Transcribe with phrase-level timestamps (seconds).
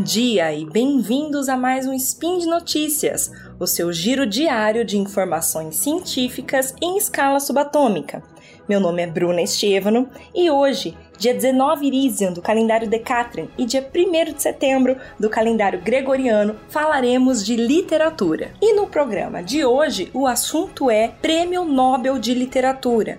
[0.00, 4.96] Bom dia e bem-vindos a mais um Spin de Notícias, o seu giro diário de
[4.96, 8.22] informações científicas em escala subatômica.
[8.66, 13.86] Meu nome é Bruna Estevano e hoje, dia 19 Irisian do calendário Decatrian e dia
[13.94, 18.52] 1 de setembro do calendário Gregoriano, falaremos de literatura.
[18.58, 23.18] E no programa de hoje, o assunto é Prêmio Nobel de Literatura.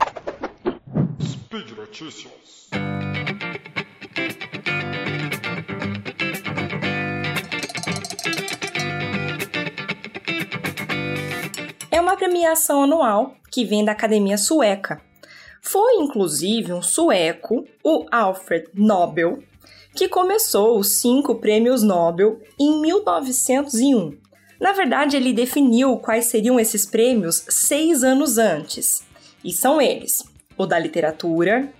[1.21, 2.60] Speed Notícias.
[12.01, 14.99] Uma premiação anual que vem da Academia Sueca.
[15.61, 19.37] Foi inclusive um sueco, o Alfred Nobel,
[19.95, 24.17] que começou os cinco prêmios Nobel em 1901.
[24.59, 29.03] Na verdade, ele definiu quais seriam esses prêmios seis anos antes.
[29.43, 30.23] E são eles:
[30.57, 31.71] o da literatura,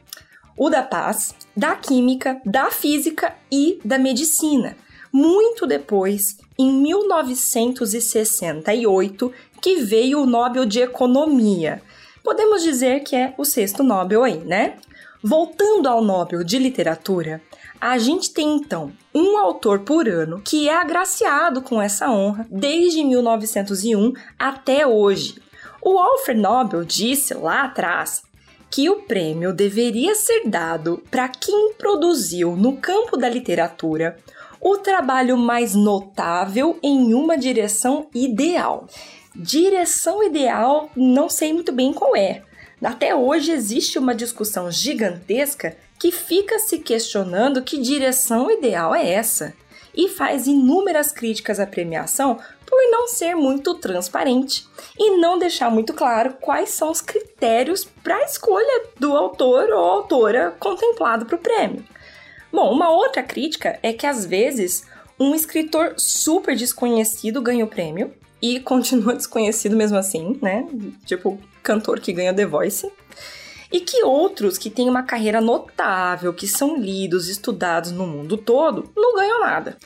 [0.58, 4.78] o da paz, da química, da física e da medicina.
[5.12, 11.82] Muito depois, em 1968, que veio o Nobel de Economia.
[12.24, 14.78] Podemos dizer que é o sexto Nobel aí, né?
[15.24, 17.42] Voltando ao Nobel de Literatura,
[17.80, 23.04] a gente tem então um autor por ano que é agraciado com essa honra desde
[23.04, 25.36] 1901 até hoje.
[25.82, 28.24] O Alfred Nobel disse lá atrás
[28.70, 34.18] que o prêmio deveria ser dado para quem produziu no campo da literatura
[34.62, 38.88] o trabalho mais notável em uma direção ideal.
[39.36, 42.44] Direção ideal, não sei muito bem qual é.
[42.84, 49.54] Até hoje existe uma discussão gigantesca que fica se questionando que direção ideal é essa
[49.96, 55.94] e faz inúmeras críticas à premiação por não ser muito transparente e não deixar muito
[55.94, 61.40] claro quais são os critérios para a escolha do autor ou autora contemplado para o
[61.40, 61.86] prêmio.
[62.52, 64.86] Bom, uma outra crítica é que às vezes
[65.20, 70.66] um escritor super desconhecido ganha o prêmio e continua desconhecido mesmo assim, né?
[71.06, 72.92] Tipo, cantor que ganha The Voice.
[73.72, 78.92] E que outros que têm uma carreira notável, que são lidos, estudados no mundo todo,
[78.96, 79.78] não ganham nada.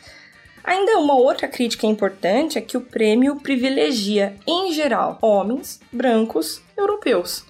[0.64, 7.46] Ainda uma outra crítica importante é que o prêmio privilegia, em geral, homens brancos europeus.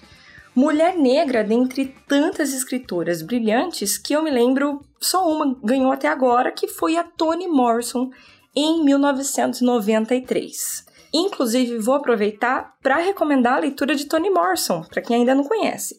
[0.54, 6.52] Mulher negra dentre tantas escritoras brilhantes que eu me lembro, só uma ganhou até agora,
[6.52, 8.10] que foi a Toni Morrison
[8.54, 10.85] em 1993.
[11.18, 15.98] Inclusive, vou aproveitar para recomendar a leitura de Toni Morrison, para quem ainda não conhece.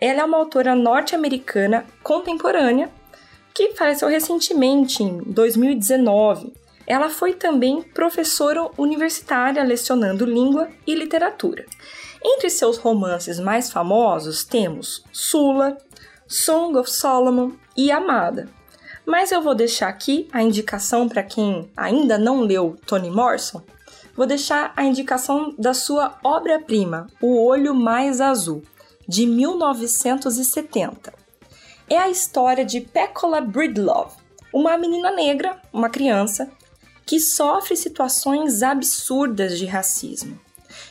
[0.00, 2.88] Ela é uma autora norte-americana contemporânea
[3.52, 6.52] que faleceu recentemente, em 2019.
[6.86, 11.66] Ela foi também professora universitária lecionando língua e literatura.
[12.24, 15.76] Entre seus romances mais famosos temos Sula,
[16.28, 18.48] Song of Solomon e Amada.
[19.04, 23.64] Mas eu vou deixar aqui a indicação para quem ainda não leu Toni Morrison
[24.18, 28.64] vou deixar a indicação da sua obra-prima, O Olho Mais Azul,
[29.06, 31.14] de 1970.
[31.88, 34.16] É a história de Pecola Breedlove,
[34.52, 36.50] uma menina negra, uma criança,
[37.06, 40.36] que sofre situações absurdas de racismo.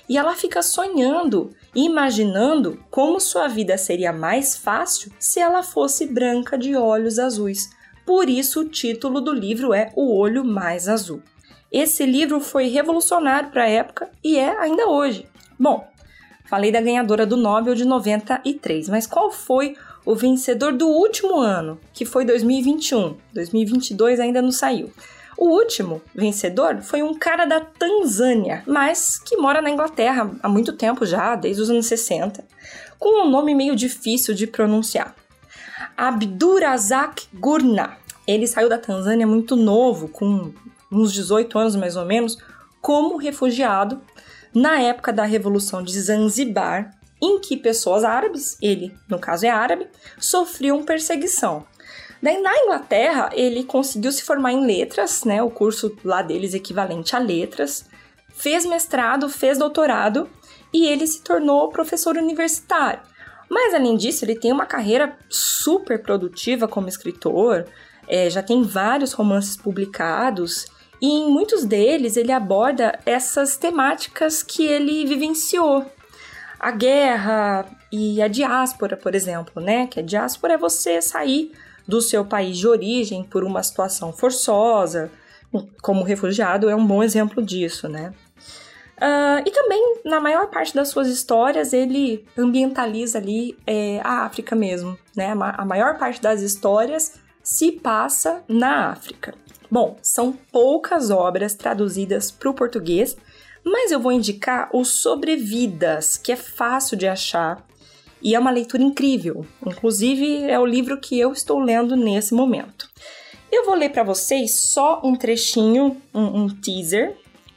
[0.08, 6.08] E ela fica sonhando e imaginando como sua vida seria mais fácil se ela fosse
[6.08, 7.70] branca de olhos azuis.
[8.06, 11.22] Por isso o título do livro é O Olho Mais Azul.
[11.72, 15.28] Esse livro foi revolucionário para a época e é ainda hoje.
[15.60, 15.88] Bom,
[16.46, 19.76] falei da ganhadora do Nobel de 93, mas qual foi
[20.06, 23.18] o vencedor do último ano, que foi 2021?
[23.34, 24.92] 2022 ainda não saiu.
[25.38, 30.74] O último vencedor foi um cara da Tanzânia, mas que mora na Inglaterra há muito
[30.74, 32.44] tempo já, desde os anos 60,
[32.98, 35.14] com um nome meio difícil de pronunciar.
[35.96, 37.98] Abdurazak Gurna.
[38.26, 40.52] Ele saiu da Tanzânia muito novo, com
[40.92, 42.38] uns 18 anos mais ou menos,
[42.82, 44.02] como refugiado
[44.54, 46.92] na época da Revolução de Zanzibar,
[47.22, 49.88] em que pessoas árabes, ele no caso é árabe,
[50.20, 51.66] sofriam perseguição.
[52.22, 57.16] Daí na Inglaterra ele conseguiu se formar em letras, né, o curso lá deles equivalente
[57.16, 57.86] a letras,
[58.30, 60.30] fez mestrado, fez doutorado
[60.74, 63.02] e ele se tornou professor universitário.
[63.50, 67.66] Mas além disso, ele tem uma carreira super produtiva como escritor,
[68.08, 70.66] é, já tem vários romances publicados
[71.02, 75.86] e em muitos deles ele aborda essas temáticas que ele vivenciou.
[76.60, 79.88] A guerra e a diáspora, por exemplo, né?
[79.88, 81.52] Que a diáspora é você sair
[81.88, 85.12] do seu país de origem por uma situação forçosa.
[85.82, 88.14] Como refugiado é um bom exemplo disso, né?
[88.98, 94.56] Uh, e também, na maior parte das suas histórias, ele ambientaliza ali é, a África
[94.56, 95.30] mesmo, né?
[95.30, 97.14] A maior parte das histórias
[97.48, 99.34] se passa na África.
[99.72, 103.16] Bom, são poucas obras traduzidas para o português,
[103.64, 107.66] mas eu vou indicar o Sobrevidas, que é fácil de achar
[108.22, 109.46] e é uma leitura incrível.
[109.66, 112.90] Inclusive, é o livro que eu estou lendo nesse momento.
[113.50, 117.16] Eu vou ler para vocês só um trechinho, um, um teaser,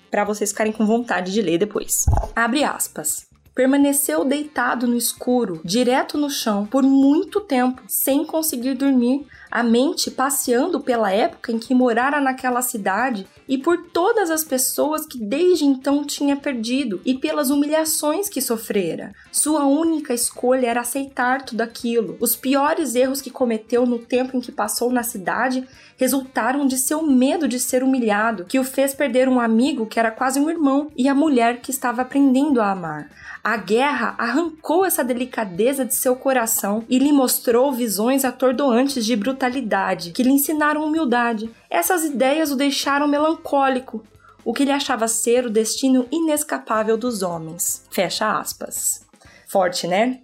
[0.08, 2.06] para vocês ficarem com vontade de ler depois.
[2.36, 3.30] Abre aspas.
[3.55, 10.11] Permaneceu deitado no escuro, direto no chão, por muito tempo, sem conseguir dormir, a mente
[10.11, 15.64] passeando pela época em que morara naquela cidade e por todas as pessoas que desde
[15.64, 19.12] então tinha perdido e pelas humilhações que sofrera.
[19.32, 22.17] Sua única escolha era aceitar tudo aquilo.
[22.20, 27.03] Os piores erros que cometeu no tempo em que passou na cidade resultaram de seu
[27.03, 30.91] medo de ser humilhado, que o fez perder um amigo que era quase um irmão
[30.96, 33.11] e a mulher que estava aprendendo a amar.
[33.42, 40.10] A guerra arrancou essa delicadeza de seu coração e lhe mostrou visões atordoantes de brutalidade,
[40.10, 41.50] que lhe ensinaram humildade.
[41.70, 44.04] Essas ideias o deixaram melancólico,
[44.44, 47.82] o que ele achava ser o destino inescapável dos homens.
[47.90, 49.06] Fecha aspas.
[49.48, 50.20] Forte, né?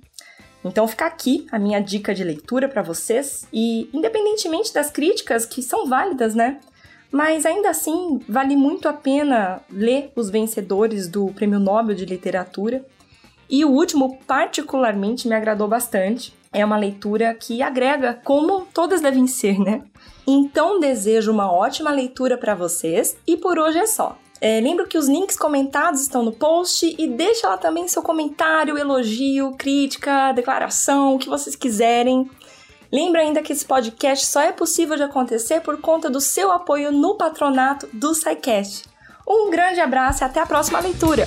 [0.62, 5.62] Então fica aqui a minha dica de leitura para vocês e independentemente das críticas que
[5.62, 6.58] são válidas, né?
[7.10, 12.84] Mas ainda assim, vale muito a pena ler os vencedores do Prêmio Nobel de Literatura
[13.48, 16.34] e o último, particularmente, me agradou bastante.
[16.52, 19.82] É uma leitura que agrega, como todas devem ser, né?
[20.26, 24.16] Então, desejo uma ótima leitura para vocês e por hoje é só.
[24.40, 28.76] É, lembro que os links comentados estão no post e deixa lá também seu comentário,
[28.76, 32.28] elogio, crítica, declaração, o que vocês quiserem.
[32.92, 36.92] Lembra ainda que esse podcast só é possível de acontecer por conta do seu apoio
[36.92, 38.84] no patronato do SciCast.
[39.26, 41.26] Um grande abraço e até a próxima leitura!